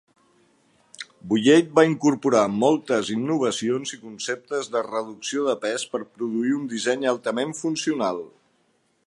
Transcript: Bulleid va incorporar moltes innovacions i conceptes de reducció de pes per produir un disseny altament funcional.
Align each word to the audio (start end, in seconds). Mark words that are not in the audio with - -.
Bulleid 1.33 1.67
va 1.79 1.83
incorporar 1.89 2.41
moltes 2.63 3.11
innovacions 3.17 3.93
i 3.99 4.01
conceptes 4.07 4.73
de 4.77 4.83
reducció 4.89 5.47
de 5.51 5.57
pes 5.67 5.87
per 5.93 6.03
produir 6.09 6.57
un 6.63 6.67
disseny 6.75 7.09
altament 7.15 7.55
funcional. 7.63 8.25